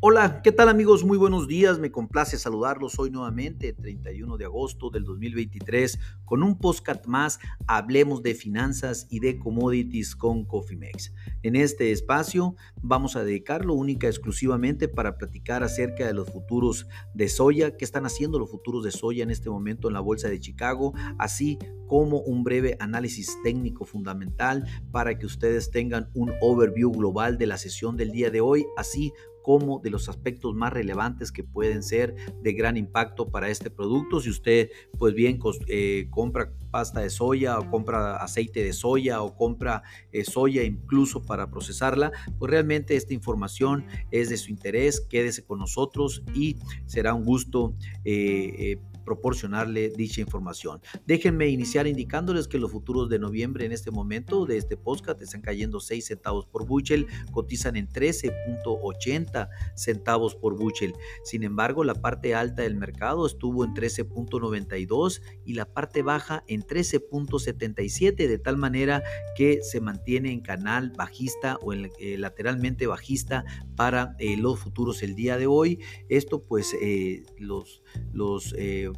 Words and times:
Hola, 0.00 0.42
¿qué 0.42 0.52
tal 0.52 0.68
amigos? 0.68 1.02
Muy 1.02 1.18
buenos 1.18 1.48
días, 1.48 1.80
me 1.80 1.90
complace 1.90 2.38
saludarlos 2.38 3.00
hoy 3.00 3.10
nuevamente, 3.10 3.72
31 3.72 4.36
de 4.36 4.44
agosto 4.44 4.90
del 4.90 5.02
2023, 5.02 5.98
con 6.24 6.44
un 6.44 6.56
postcat 6.56 7.04
más, 7.06 7.40
hablemos 7.66 8.22
de 8.22 8.36
finanzas 8.36 9.08
y 9.10 9.18
de 9.18 9.40
commodities 9.40 10.14
con 10.14 10.44
Coffeemex. 10.44 11.12
En 11.42 11.56
este 11.56 11.90
espacio 11.90 12.54
vamos 12.80 13.16
a 13.16 13.24
dedicarlo 13.24 13.74
única 13.74 14.06
exclusivamente 14.06 14.86
para 14.86 15.18
platicar 15.18 15.64
acerca 15.64 16.06
de 16.06 16.14
los 16.14 16.30
futuros 16.30 16.86
de 17.12 17.28
soya, 17.28 17.76
qué 17.76 17.84
están 17.84 18.06
haciendo 18.06 18.38
los 18.38 18.52
futuros 18.52 18.84
de 18.84 18.92
soya 18.92 19.24
en 19.24 19.32
este 19.32 19.50
momento 19.50 19.88
en 19.88 19.94
la 19.94 20.00
Bolsa 20.00 20.28
de 20.28 20.38
Chicago, 20.38 20.94
así 21.18 21.58
como 21.88 22.20
un 22.20 22.44
breve 22.44 22.76
análisis 22.78 23.36
técnico 23.42 23.84
fundamental 23.84 24.64
para 24.92 25.18
que 25.18 25.26
ustedes 25.26 25.72
tengan 25.72 26.08
un 26.14 26.32
overview 26.40 26.92
global 26.92 27.36
de 27.36 27.46
la 27.46 27.58
sesión 27.58 27.96
del 27.96 28.12
día 28.12 28.30
de 28.30 28.40
hoy, 28.40 28.64
así 28.76 29.12
como 29.48 29.78
de 29.78 29.88
los 29.88 30.10
aspectos 30.10 30.54
más 30.54 30.74
relevantes 30.74 31.32
que 31.32 31.42
pueden 31.42 31.82
ser 31.82 32.14
de 32.42 32.52
gran 32.52 32.76
impacto 32.76 33.30
para 33.30 33.48
este 33.48 33.70
producto. 33.70 34.20
Si 34.20 34.28
usted, 34.28 34.68
pues 34.98 35.14
bien, 35.14 35.38
eh, 35.68 36.06
compra 36.10 36.52
pasta 36.70 37.00
de 37.00 37.08
soya 37.08 37.58
o 37.58 37.70
compra 37.70 38.16
aceite 38.16 38.62
de 38.62 38.74
soya 38.74 39.22
o 39.22 39.34
compra 39.34 39.82
eh, 40.12 40.22
soya 40.22 40.64
incluso 40.64 41.24
para 41.24 41.50
procesarla, 41.50 42.12
pues 42.38 42.50
realmente 42.50 42.94
esta 42.94 43.14
información 43.14 43.86
es 44.10 44.28
de 44.28 44.36
su 44.36 44.50
interés. 44.50 45.00
Quédese 45.00 45.46
con 45.46 45.60
nosotros 45.60 46.22
y 46.34 46.58
será 46.84 47.14
un 47.14 47.24
gusto 47.24 47.74
eh, 48.04 48.76
proporcionarle 49.08 49.88
dicha 49.88 50.20
información. 50.20 50.82
Déjenme 51.06 51.48
iniciar 51.48 51.86
indicándoles 51.86 52.46
que 52.46 52.58
los 52.58 52.70
futuros 52.70 53.08
de 53.08 53.18
noviembre 53.18 53.64
en 53.64 53.72
este 53.72 53.90
momento 53.90 54.44
de 54.44 54.58
este 54.58 54.76
podcast 54.76 55.22
están 55.22 55.40
cayendo 55.40 55.80
6 55.80 56.04
centavos 56.04 56.44
por 56.44 56.66
buchel, 56.66 57.06
cotizan 57.32 57.76
en 57.76 57.88
13.80 57.88 59.48
centavos 59.74 60.34
por 60.34 60.58
buchel. 60.58 60.92
Sin 61.24 61.42
embargo, 61.42 61.84
la 61.84 61.94
parte 61.94 62.34
alta 62.34 62.60
del 62.60 62.76
mercado 62.76 63.26
estuvo 63.26 63.64
en 63.64 63.72
13.92 63.72 65.22
y 65.46 65.54
la 65.54 65.64
parte 65.64 66.02
baja 66.02 66.44
en 66.46 66.60
13.77, 66.60 68.14
de 68.14 68.38
tal 68.38 68.58
manera 68.58 69.02
que 69.36 69.60
se 69.62 69.80
mantiene 69.80 70.32
en 70.32 70.40
canal 70.40 70.92
bajista 70.94 71.56
o 71.62 71.72
en, 71.72 71.90
eh, 71.98 72.18
lateralmente 72.18 72.86
bajista 72.86 73.46
para 73.74 74.16
eh, 74.18 74.36
los 74.36 74.58
futuros 74.58 75.02
el 75.02 75.14
día 75.14 75.38
de 75.38 75.46
hoy. 75.46 75.80
Esto 76.10 76.42
pues 76.42 76.76
eh, 76.82 77.24
los 77.38 77.82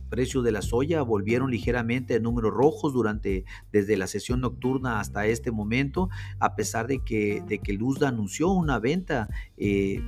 precios 0.09 0.45
de 0.45 0.53
la 0.53 0.63
soya 0.63 1.03
volvieron 1.03 1.51
ligeramente 1.51 2.15
a 2.15 2.21
números 2.21 2.53
rojos 2.53 2.93
durante 2.93 3.45
desde 3.73 3.97
la 3.97 4.07
sesión 4.07 4.41
nocturna 4.41 5.01
hasta 5.01 5.27
este 5.27 5.51
momento, 5.51 6.09
a 6.39 6.57
pesar 6.57 6.87
de 6.87 7.01
que, 7.05 7.43
de 7.47 7.59
que 7.59 7.73
Luzda 7.73 8.09
anunció 8.09 8.51
una 8.51 8.79
venta 8.79 9.29
eh, 9.57 10.03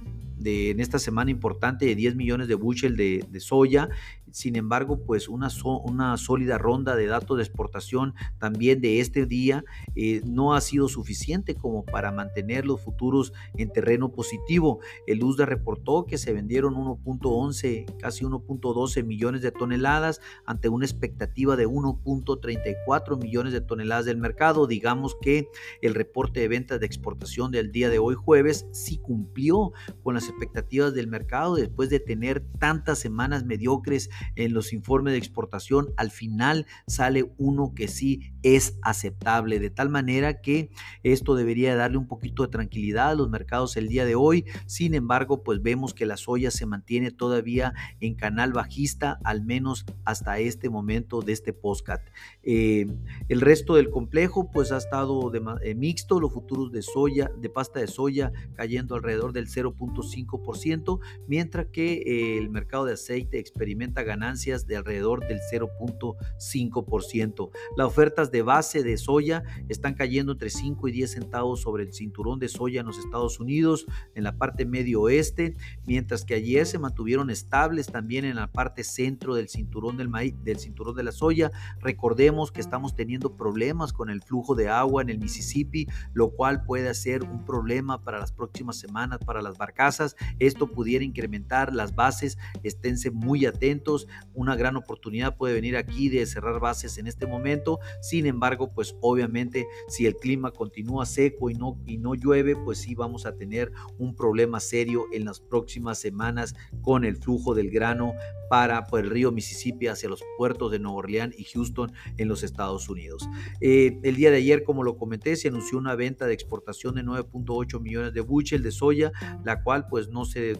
en 0.45 0.81
esta 0.81 0.99
semana 0.99 1.31
importante 1.31 1.87
de 1.87 1.95
10 1.95 2.17
millones 2.17 2.49
de 2.49 2.55
bushel 2.55 2.97
de, 2.97 3.25
de 3.29 3.41
soya 3.41 3.89
sin 4.33 4.57
embargo, 4.57 5.05
pues 5.05 5.29
una, 5.29 5.49
una 5.85 6.17
sólida 6.17 6.59
ronda 6.59 6.97
de 6.97 7.07
datos 7.07 7.37
de 7.37 7.43
exportación 7.43 8.15
también 8.39 8.81
de 8.81 9.01
este 9.01 9.27
día 9.27 9.65
eh, 9.95 10.23
no 10.25 10.55
ha 10.55 10.61
sido 10.61 10.89
suficiente 10.89 11.55
como 11.55 11.85
para 11.85 12.11
mantener 12.13 12.65
los 12.65 12.81
futuros 12.81 13.33
en 13.57 13.71
terreno 13.71 14.11
positivo. 14.11 14.81
El 15.07 15.23
USDA 15.23 15.47
reportó 15.47 16.07
que 16.07 16.17
se 16.17 16.33
vendieron 16.33 16.75
1.11, 16.75 17.99
casi 17.99 18.25
1.12 18.25 19.05
millones 19.05 19.43
de 19.43 19.53
toneladas 19.53 20.21
ante 20.47 20.71
una 20.71 20.87
expectativa 20.87 21.55
de 21.55 21.69
1.34 21.69 23.23
millones 23.23 23.53
de 23.53 23.61
toneladas 23.61 24.07
del 24.07 24.17
mercado. 24.17 24.67
Digamos 24.67 25.15
que 25.21 25.49
el 25.83 25.95
reporte 25.95 26.41
de 26.41 26.49
ventas 26.49 26.81
de 26.81 26.87
exportación 26.87 27.51
del 27.51 27.71
día 27.71 27.91
de 27.91 27.99
hoy 27.99 28.15
jueves 28.15 28.67
sí 28.73 28.97
cumplió 28.97 29.73
con 30.03 30.15
las 30.15 30.29
expectativas 30.33 30.95
del 30.95 31.07
mercado 31.07 31.55
después 31.55 31.91
de 31.91 32.01
tener 32.01 32.45
tantas 32.59 32.99
semanas 32.99 33.45
mediocres 33.45 34.11
en 34.35 34.53
los 34.53 34.73
informes 34.73 35.13
de 35.13 35.19
exportación, 35.19 35.93
al 35.97 36.11
final 36.11 36.67
sale 36.87 37.33
uno 37.39 37.73
que 37.75 37.89
sí 37.89 38.33
es 38.43 38.79
aceptable, 38.83 39.61
de 39.61 39.71
tal 39.71 39.89
manera 39.89 40.41
que 40.41 40.71
esto 41.03 41.35
debería 41.35 41.77
darle 41.77 41.99
un 41.99 42.09
poquito 42.09 42.43
de 42.43 42.49
tranquilidad 42.49 43.11
a 43.11 43.15
los 43.15 43.31
mercados 43.31 43.77
el 43.77 43.89
día 43.89 44.05
de 44.05 44.15
hoy. 44.15 44.45
Sin 44.67 44.95
embargo, 44.95 45.43
pues 45.43 45.63
vemos 45.63 45.95
que 45.95 46.07
la 46.07 46.17
soya 46.17 46.51
se 46.51 46.67
mantiene 46.67 47.11
todavía 47.11 47.75
en 48.01 48.15
canal 48.15 48.53
bajista, 48.53 49.19
al 49.25 49.45
menos 49.45 49.85
hasta 50.05 50.39
este 50.39 50.69
momento 50.71 51.21
de 51.21 51.33
este 51.33 51.53
postcat. 51.53 52.03
Eh, 52.43 52.87
el 53.33 53.41
resto 53.41 53.77
del 53.77 53.89
complejo 53.89 54.51
pues 54.51 54.73
ha 54.73 54.77
estado 54.77 55.33
eh, 55.63 55.75
mixto, 55.75 56.21
los 56.21 56.35
futuros 56.35 56.71
de 56.71 56.83
soya, 56.83 57.31
de 57.39 57.49
pasta 57.49 57.81
de 57.81 57.87
soya 57.87 58.31
cayendo 58.53 58.95
alrededor 58.95 59.33
del 59.33 59.49
0.5%, 59.49 61.01
mientras 61.27 61.69
que 61.73 62.37
el 62.37 62.51
mercado 62.51 62.85
de 62.85 62.93
aceite 62.93 63.39
experimenta 63.39 64.03
ganancias 64.03 64.67
de 64.67 64.77
alrededor 64.77 65.27
del 65.27 65.39
0.5%. 65.51 67.51
Las 67.75 67.87
ofertas 67.87 68.31
de 68.31 68.43
base 68.43 68.83
de 68.83 68.99
soya 68.99 69.45
están 69.71 69.95
cayendo 69.95 70.33
entre 70.33 70.51
5 70.51 70.89
y 70.89 70.93
10 70.93 71.13
centavos 71.13 71.63
sobre 71.63 71.85
el 71.85 71.95
cinturón 71.95 72.39
de 72.39 72.51
soya 72.51 72.81
en 72.81 72.87
los 72.87 72.99
Estados 72.99 73.41
Unidos, 73.41 73.87
en 74.15 74.25
la 74.25 74.37
parte 74.37 74.67
medio 74.67 75.01
oeste, 75.01 75.57
mientras 75.87 76.27
que 76.27 76.35
ayer 76.35 76.67
se 76.67 76.79
mantuvieron 76.79 77.31
estables 77.31 77.87
también 77.87 78.27
en 78.27 78.37
la 78.37 78.53
parte 78.53 78.85
centro 78.85 79.35
del 79.35 79.49
cinturón 79.49 79.97
del 79.97 80.11
maíz, 80.11 80.35
del 80.45 80.59
cinturón 80.59 80.97
de 80.97 81.05
la 81.05 81.13
soya. 81.13 81.51
Recordemos 81.81 82.53
que 82.53 82.61
estamos 82.61 82.95
teniendo 82.95 83.22
problemas 83.31 83.93
con 83.93 84.11
el 84.11 84.23
flujo 84.23 84.55
de 84.55 84.69
agua 84.69 85.03
en 85.03 85.11
el 85.11 85.19
Mississippi, 85.19 85.87
lo 86.13 86.31
cual 86.31 86.65
puede 86.65 86.93
ser 86.95 87.23
un 87.23 87.45
problema 87.45 88.03
para 88.03 88.19
las 88.19 88.33
próximas 88.33 88.79
semanas 88.79 89.21
para 89.25 89.43
las 89.43 89.57
barcazas. 89.57 90.17
Esto 90.39 90.67
pudiera 90.67 91.05
incrementar 91.05 91.75
las 91.75 91.95
bases, 91.95 92.39
esténse 92.63 93.11
muy 93.11 93.47
atentos 93.47 94.07
una 94.35 94.57
gran 94.57 94.77
oportunidad 94.77 95.37
puede 95.37 95.55
venir 95.55 95.77
aquí 95.77 96.09
de 96.09 96.25
cerrar 96.27 96.61
bases 96.61 96.99
en 96.99 97.07
este 97.07 97.27
momento. 97.27 97.79
Sin 98.01 98.27
embargo, 98.27 98.73
pues 98.73 98.97
obviamente 99.01 99.67
si 99.89 100.07
el 100.07 100.17
clima 100.17 100.51
continúa 100.51 101.07
seco 101.07 101.51
y 101.51 101.55
no, 101.55 101.79
y 101.87 101.99
no 101.99 102.15
llueve, 102.15 102.57
pues 102.57 102.79
sí 102.79 102.95
vamos 102.95 103.27
a 103.27 103.37
tener 103.37 103.73
un 103.99 104.15
problema 104.15 104.61
serio 104.61 105.07
en 105.13 105.25
las 105.25 105.41
próximas 105.41 105.99
semanas 105.99 106.55
con 106.83 107.05
el 107.05 107.17
flujo 107.17 107.55
del 107.55 107.71
grano 107.71 108.15
para 108.49 108.87
por 108.87 109.01
el 109.01 109.11
río 109.11 109.33
Mississippi 109.33 109.87
hacia 109.87 110.09
los 110.09 110.23
puertos 110.37 110.71
de 110.71 110.79
Nueva 110.79 110.99
Orleans 110.99 111.39
y 111.39 111.45
Houston 111.45 111.93
en 112.17 112.29
los 112.29 112.43
Estados 112.43 112.89
Unidos. 112.89 113.12
Eh, 113.61 113.99
el 114.03 114.17
día 114.17 114.31
de 114.31 114.39
ayer, 114.39 114.63
como 114.65 114.83
lo 114.83 114.97
comenté, 114.97 115.37
se 115.37 115.49
anunció 115.49 115.79
una 115.79 115.95
venta 115.95 116.27
de 116.27 116.35
exportación 116.35 116.95
de 116.95 117.03
9.8 117.03 117.81
millones 117.81 118.13
de 118.13 118.21
bushel 118.21 118.63
de 118.63 118.71
soya, 118.71 119.13
la 119.45 119.63
cual 119.63 119.87
pues 119.89 120.09
no 120.09 120.25
se 120.25 120.57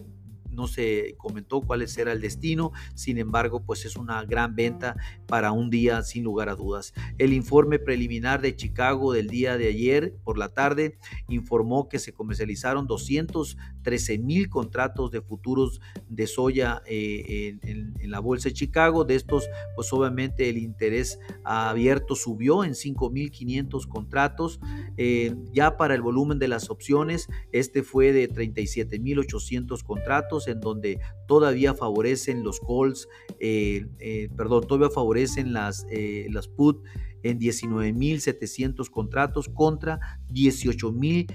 no 0.53 0.67
se 0.67 1.15
comentó 1.17 1.61
cuál 1.61 1.87
será 1.87 2.11
el 2.11 2.21
destino, 2.21 2.71
sin 2.95 3.17
embargo, 3.17 3.63
pues 3.65 3.85
es 3.85 3.95
una 3.95 4.23
gran 4.25 4.55
venta 4.55 4.95
para 5.27 5.51
un 5.51 5.69
día 5.69 6.01
sin 6.03 6.23
lugar 6.23 6.49
a 6.49 6.55
dudas. 6.55 6.93
El 7.17 7.33
informe 7.33 7.79
preliminar 7.79 8.41
de 8.41 8.55
Chicago 8.55 9.13
del 9.13 9.27
día 9.27 9.57
de 9.57 9.67
ayer 9.67 10.15
por 10.23 10.37
la 10.37 10.49
tarde 10.49 10.97
informó 11.27 11.89
que 11.89 11.99
se 11.99 12.13
comercializaron 12.13 12.87
213 12.87 14.19
mil 14.19 14.49
contratos 14.49 15.11
de 15.11 15.21
futuros 15.21 15.81
de 16.09 16.27
soya 16.27 16.81
eh, 16.85 17.57
en, 17.61 17.93
la 18.11 18.19
bolsa 18.19 18.49
de 18.49 18.53
Chicago. 18.53 19.05
De 19.05 19.15
estos, 19.15 19.49
pues 19.75 19.91
obviamente 19.91 20.49
el 20.49 20.57
interés 20.57 21.19
abierto 21.43 22.15
subió 22.15 22.63
en 22.63 22.73
5.500 22.73 23.87
contratos. 23.87 24.59
Eh, 24.97 25.35
ya 25.51 25.77
para 25.77 25.95
el 25.95 26.01
volumen 26.01 26.39
de 26.39 26.47
las 26.47 26.69
opciones, 26.69 27.27
este 27.51 27.83
fue 27.83 28.11
de 28.11 28.29
37.800 28.29 29.83
contratos 29.83 30.42
en 30.47 30.59
donde 30.59 30.99
todavía 31.27 31.73
favorecen 31.73 32.43
los 32.43 32.59
calls, 32.59 33.07
eh, 33.39 33.85
eh, 33.99 34.29
perdón, 34.35 34.65
todavía 34.67 34.89
favorecen 34.93 35.53
las, 35.53 35.85
eh, 35.89 36.27
las 36.29 36.47
put 36.47 36.83
en 37.23 37.39
19.700 37.39 38.89
contratos 38.89 39.49
contra 39.49 40.19
18.000 40.29 41.33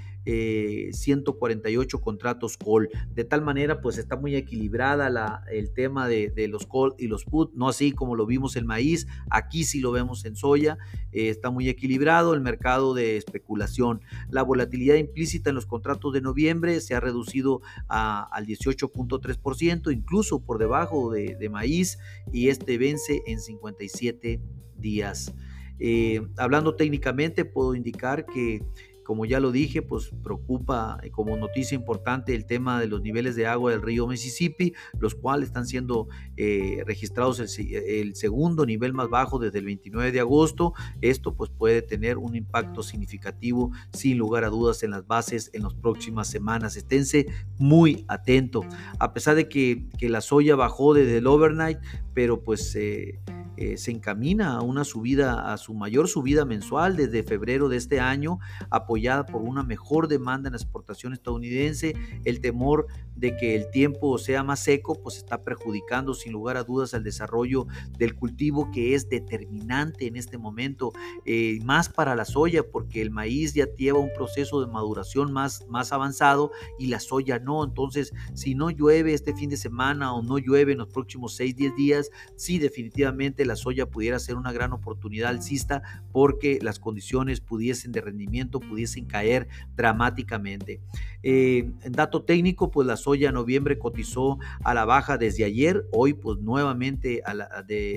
148 0.93 1.97
eh, 1.97 2.01
contratos 2.01 2.57
call. 2.57 2.89
De 3.15 3.25
tal 3.25 3.43
manera, 3.43 3.81
pues 3.81 3.99
está 3.99 4.17
muy 4.17 4.37
equilibrada 4.37 5.11
la, 5.11 5.45
el 5.51 5.73
tema 5.73 6.09
de, 6.09 6.33
los 6.49 6.67
call 6.67 6.95
y 6.99 7.07
los 7.07 7.25
put, 7.25 7.53
no 7.55 7.69
así 7.69 7.93
como 7.93 8.17
lo 8.17 8.27
vimos 8.27 8.57
en 8.57 8.67
maíz, 8.67 9.07
aquí 9.31 9.65
sí 9.65 9.81
lo 9.81 9.93
vemos 9.93 10.25
en 10.25 10.37
soya, 10.37 10.79
eh, 11.13 11.29
está 11.29 11.51
muy 11.51 11.69
equilibrado 11.69 12.35
el 12.35 12.41
mercado 12.41 12.95
de 12.95 13.17
especulación. 13.17 14.01
La 14.31 14.43
volatilidad 14.43 14.97
implícita 14.97 15.51
en 15.51 15.57
los 15.57 15.67
contratos 15.67 16.13
de 16.13 16.21
noviembre 16.21 16.81
se 16.81 16.95
ha 16.95 17.01
reducido 17.01 17.61
al 17.89 18.47
18.3%, 18.47 19.93
incluso 19.93 20.41
por 20.41 20.59
debajo 20.59 21.11
de, 21.11 21.37
de 21.37 21.49
maíz, 21.49 21.99
y 22.33 22.49
este 22.49 22.79
vence 22.79 23.23
en 23.27 23.41
57 23.41 24.41
días. 24.77 25.33
Eh, 25.81 26.27
hablando 26.37 26.75
técnicamente, 26.75 27.45
puedo 27.45 27.75
indicar 27.75 28.27
que 28.27 28.63
como 29.09 29.25
ya 29.25 29.41
lo 29.41 29.53
dije, 29.53 29.81
pues 29.81 30.11
preocupa 30.23 30.99
eh, 31.03 31.11
como 31.11 31.35
noticia 31.39 31.75
importante 31.75 32.35
el 32.35 32.45
tema 32.45 32.79
de 32.79 32.89
los 32.89 33.01
niveles 33.01 33.37
de 33.37 33.47
agua 33.47 33.71
del 33.71 33.81
río 33.81 34.07
Mississippi, 34.07 34.75
los 35.01 35.15
cuales 35.15 35.49
están 35.49 35.67
siendo 35.67 36.09
eh, 36.37 36.83
registrados 36.87 37.41
el, 37.41 38.15
segundo 38.17 38.67
nivel 38.67 38.93
más 38.93 39.09
bajo 39.09 39.39
desde 39.39 39.61
el 39.61 39.65
29 39.65 40.13
de 40.13 40.21
agosto. 40.21 40.75
Esto 41.01 41.35
pues 41.35 41.49
puede 41.49 41.81
tener 41.81 42.19
un 42.19 42.37
impacto 42.37 42.83
significativo 42.83 43.73
sin 43.95 44.19
lugar 44.19 44.45
a 44.45 44.51
dudas 44.51 44.83
en 44.83 44.91
las 44.91 45.07
bases 45.07 45.49
en 45.55 45.63
las 45.63 45.73
próximas 45.73 46.29
semanas. 46.29 46.77
Esténse 46.77 47.29
muy 47.57 48.05
atentos. 48.09 48.67
A 48.99 49.15
pesar 49.15 49.37
de 49.37 49.49
que, 49.49 49.89
que 49.97 50.11
la 50.11 50.21
soya 50.21 50.55
bajó 50.55 50.93
desde 50.93 51.17
el 51.17 51.27
overnight, 51.27 51.79
pero 52.13 52.45
pues... 52.45 52.77
Eh, 52.77 53.19
eh, 53.61 53.77
se 53.77 53.91
encamina 53.91 54.57
a 54.57 54.63
una 54.63 54.85
subida, 54.85 55.53
a 55.53 55.57
su 55.57 55.75
mayor 55.75 56.07
subida 56.07 56.45
mensual 56.45 56.97
desde 56.97 57.25
febrero 57.25 57.69
de 57.69 57.77
este 57.77 57.99
año, 57.99 58.39
apoyada 58.71 59.27
por 59.27 59.43
una 59.43 59.65
mejor 59.65 60.07
demanda 60.07 60.47
en 60.47 60.53
la 60.53 60.59
exportación 60.59 61.13
estadounidense. 61.13 61.97
El 62.25 62.41
temor 62.41 62.87
de 63.17 63.37
que 63.37 63.57
el 63.57 63.69
tiempo 63.71 64.17
sea 64.19 64.45
más 64.45 64.61
seco, 64.61 65.03
pues 65.03 65.17
está 65.17 65.43
perjudicando 65.43 66.15
sin 66.15 66.33
lugar 66.33 66.57
a 66.57 66.63
dudas 66.63 66.95
al 66.95 67.03
desarrollo 67.03 67.67
del 67.99 68.15
cultivo 68.15 68.71
que 68.71 68.95
es 68.95 69.09
determinante 69.09 70.07
en 70.07 70.15
este 70.15 70.39
momento, 70.39 70.93
eh, 71.25 71.59
más 71.65 71.89
para 71.89 72.15
la 72.15 72.25
soya, 72.25 72.63
porque 72.63 73.03
el 73.03 73.11
maíz 73.11 73.55
ya 73.55 73.67
lleva 73.75 73.99
un 73.99 74.13
proceso 74.13 74.61
de 74.61 74.73
maduración 74.73 75.33
más, 75.33 75.67
más 75.69 75.91
avanzado 75.91 76.53
y 76.79 76.87
la 76.87 77.01
soya 77.01 77.41
no. 77.41 77.65
Entonces, 77.65 78.13
si 78.35 78.55
no 78.55 78.71
llueve 78.71 79.15
este 79.15 79.35
fin 79.35 79.51
de 79.51 79.57
semana 79.57 80.15
o 80.15 80.23
no 80.23 80.39
llueve 80.39 80.73
en 80.73 80.79
los 80.79 80.89
próximos 80.89 81.35
6, 81.35 81.57
10 81.57 81.75
días, 81.75 82.11
sí 82.37 82.61
definitivamente 82.61 83.48
la 83.49 83.57
soya 83.57 83.87
pudiera 83.87 84.19
ser 84.21 84.37
una 84.37 84.53
gran 84.53 84.73
oportunidad 84.73 85.31
alcista 85.31 85.83
porque 86.13 86.59
las 86.63 86.79
condiciones 86.79 87.41
pudiesen 87.41 87.91
de 87.91 88.01
rendimiento 88.01 88.61
pudiesen 88.61 89.07
caer 89.07 89.49
dramáticamente. 89.77 90.81
Eh, 91.23 91.73
dato 91.91 92.23
técnico, 92.23 92.71
pues 92.71 92.87
la 92.87 92.97
soya 92.97 93.29
en 93.29 93.35
noviembre 93.35 93.79
cotizó 93.79 94.39
a 94.63 94.73
la 94.73 94.85
baja 94.85 95.19
desde 95.19 95.45
ayer, 95.45 95.85
hoy 95.93 96.15
pues 96.15 96.39
nuevamente 96.39 97.23
a 97.25 97.35
la, 97.35 97.49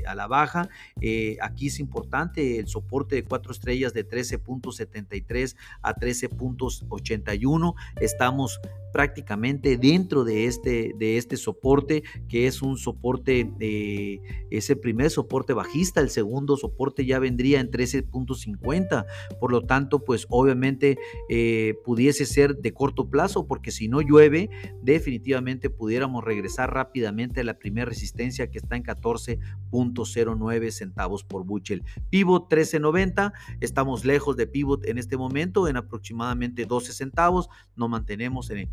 a 0.07 0.15
la 0.15 0.27
baja. 0.27 0.69
Eh, 0.99 1.37
aquí 1.41 1.67
es 1.67 1.79
importante 1.79 2.57
el 2.57 2.67
soporte 2.67 3.15
de 3.15 3.23
cuatro 3.23 3.51
estrellas 3.51 3.93
de 3.93 4.07
13.73 4.07 5.55
a 5.81 5.93
13.81. 5.93 7.75
Estamos 7.99 8.59
prácticamente 8.91 9.77
dentro 9.77 10.23
de 10.23 10.45
este, 10.45 10.93
de 10.97 11.17
este 11.17 11.37
soporte, 11.37 12.03
que 12.27 12.47
es 12.47 12.61
un 12.61 12.77
soporte, 12.77 13.49
de 13.57 14.21
ese 14.49 14.75
primer 14.75 15.09
soporte 15.09 15.40
bajista, 15.53 16.01
el 16.01 16.09
segundo 16.09 16.57
soporte 16.57 17.05
ya 17.05 17.19
vendría 17.19 17.59
en 17.59 17.69
13.50, 17.69 19.05
por 19.39 19.51
lo 19.51 19.61
tanto, 19.61 20.03
pues 20.03 20.25
obviamente 20.29 20.97
eh, 21.29 21.75
pudiese 21.83 22.25
ser 22.25 22.57
de 22.57 22.73
corto 22.73 23.09
plazo, 23.09 23.47
porque 23.47 23.71
si 23.71 23.87
no 23.87 24.01
llueve, 24.01 24.49
definitivamente 24.81 25.69
pudiéramos 25.69 26.23
regresar 26.23 26.73
rápidamente 26.73 27.41
a 27.41 27.43
la 27.43 27.57
primera 27.57 27.85
resistencia 27.85 28.49
que 28.49 28.57
está 28.59 28.75
en 28.75 28.83
14.09 28.83 30.71
centavos 30.71 31.23
por 31.23 31.45
Buchel. 31.45 31.83
Pivot 32.09 32.49
13.90, 32.49 33.33
estamos 33.59 34.05
lejos 34.05 34.37
de 34.37 34.47
pivot 34.47 34.85
en 34.85 34.97
este 34.97 35.17
momento, 35.17 35.67
en 35.67 35.77
aproximadamente 35.77 36.65
12 36.65 36.93
centavos, 36.93 37.49
nos 37.75 37.89
mantenemos 37.89 38.49
en 38.49 38.57
el 38.59 38.69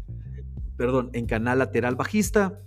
perdón, 0.76 1.10
en 1.12 1.26
canal 1.26 1.58
lateral 1.58 1.96
bajista 1.96 2.62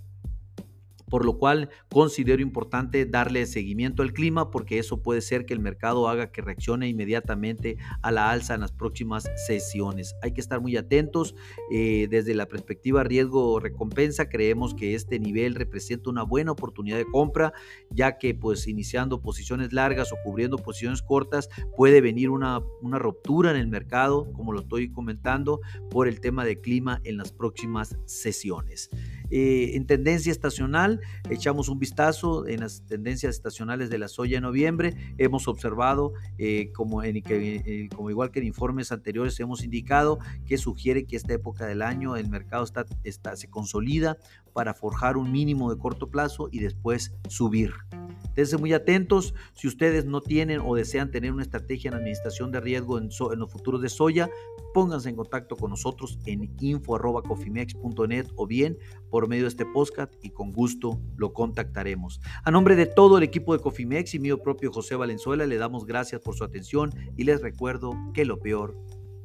por 1.12 1.26
lo 1.26 1.36
cual 1.36 1.68
considero 1.90 2.40
importante 2.40 3.04
darle 3.04 3.44
seguimiento 3.44 4.02
al 4.02 4.14
clima 4.14 4.50
porque 4.50 4.78
eso 4.78 5.02
puede 5.02 5.20
ser 5.20 5.44
que 5.44 5.52
el 5.52 5.60
mercado 5.60 6.08
haga 6.08 6.32
que 6.32 6.40
reaccione 6.40 6.88
inmediatamente 6.88 7.76
a 8.00 8.10
la 8.10 8.30
alza 8.30 8.54
en 8.54 8.62
las 8.62 8.72
próximas 8.72 9.30
sesiones. 9.46 10.16
Hay 10.22 10.32
que 10.32 10.40
estar 10.40 10.62
muy 10.62 10.74
atentos. 10.78 11.34
Eh, 11.70 12.08
desde 12.08 12.34
la 12.34 12.48
perspectiva 12.48 13.04
riesgo-recompensa, 13.04 14.30
creemos 14.30 14.72
que 14.72 14.94
este 14.94 15.18
nivel 15.18 15.54
representa 15.54 16.08
una 16.08 16.22
buena 16.22 16.52
oportunidad 16.52 16.96
de 16.96 17.04
compra, 17.04 17.52
ya 17.90 18.16
que 18.16 18.34
pues 18.34 18.66
iniciando 18.66 19.20
posiciones 19.20 19.74
largas 19.74 20.14
o 20.14 20.16
cubriendo 20.24 20.56
posiciones 20.56 21.02
cortas 21.02 21.50
puede 21.76 22.00
venir 22.00 22.30
una, 22.30 22.62
una 22.80 22.98
ruptura 22.98 23.50
en 23.50 23.58
el 23.58 23.68
mercado, 23.68 24.32
como 24.32 24.54
lo 24.54 24.60
estoy 24.60 24.90
comentando, 24.90 25.60
por 25.90 26.08
el 26.08 26.22
tema 26.22 26.46
de 26.46 26.58
clima 26.58 27.02
en 27.04 27.18
las 27.18 27.32
próximas 27.32 27.98
sesiones. 28.06 28.88
Eh, 29.34 29.76
en 29.76 29.86
tendencia 29.86 30.30
estacional, 30.30 31.00
echamos 31.30 31.70
un 31.70 31.78
vistazo 31.78 32.46
en 32.46 32.60
las 32.60 32.82
tendencias 32.84 33.34
estacionales 33.34 33.88
de 33.88 33.96
la 33.96 34.08
soya 34.08 34.36
en 34.36 34.42
noviembre. 34.42 34.94
Hemos 35.16 35.48
observado, 35.48 36.12
eh, 36.36 36.70
como, 36.74 37.02
en, 37.02 37.22
eh, 37.26 37.88
como 37.96 38.10
igual 38.10 38.30
que 38.30 38.40
en 38.40 38.46
informes 38.46 38.92
anteriores, 38.92 39.40
hemos 39.40 39.64
indicado 39.64 40.18
que 40.44 40.58
sugiere 40.58 41.06
que 41.06 41.16
esta 41.16 41.32
época 41.32 41.64
del 41.64 41.80
año 41.80 42.16
el 42.16 42.28
mercado 42.28 42.62
está, 42.62 42.84
está, 43.04 43.34
se 43.36 43.48
consolida 43.48 44.18
para 44.52 44.74
forjar 44.74 45.16
un 45.16 45.32
mínimo 45.32 45.72
de 45.72 45.80
corto 45.80 46.10
plazo 46.10 46.50
y 46.52 46.58
después 46.58 47.14
subir. 47.28 47.72
Esténse 48.32 48.56
muy 48.56 48.72
atentos. 48.72 49.34
Si 49.52 49.68
ustedes 49.68 50.06
no 50.06 50.22
tienen 50.22 50.62
o 50.64 50.74
desean 50.74 51.10
tener 51.10 51.32
una 51.32 51.42
estrategia 51.42 51.90
en 51.90 51.96
administración 51.96 52.50
de 52.50 52.60
riesgo 52.60 52.96
en, 52.96 53.10
los 53.36 53.52
futuros 53.52 53.82
de 53.82 53.90
soya, 53.90 54.30
pónganse 54.72 55.10
en 55.10 55.16
contacto 55.16 55.54
con 55.54 55.68
nosotros 55.68 56.18
en 56.24 56.50
info.cofimex.net 56.58 58.26
o 58.36 58.46
bien 58.46 58.78
por 59.10 59.28
medio 59.28 59.42
de 59.42 59.48
este 59.48 59.66
podcast 59.66 60.14
y 60.22 60.30
con 60.30 60.50
gusto 60.50 60.98
lo 61.16 61.34
contactaremos. 61.34 62.22
A 62.42 62.50
nombre 62.50 62.74
de 62.74 62.86
todo 62.86 63.18
el 63.18 63.22
equipo 63.22 63.54
de 63.54 63.60
Cofimex 63.62 64.14
y 64.14 64.18
mío 64.18 64.40
propio 64.40 64.72
José 64.72 64.96
Valenzuela, 64.96 65.44
le 65.44 65.58
damos 65.58 65.84
gracias 65.84 66.22
por 66.22 66.34
su 66.34 66.42
atención 66.42 66.90
y 67.18 67.24
les 67.24 67.42
recuerdo 67.42 67.92
que 68.14 68.24
lo 68.24 68.40
peor 68.40 68.78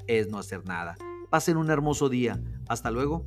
es 0.08 0.30
no 0.30 0.38
hacer 0.38 0.66
nada. 0.66 0.98
Pasen 1.30 1.56
un 1.56 1.70
hermoso 1.70 2.10
día. 2.10 2.42
Hasta 2.68 2.92
luego. 2.92 3.26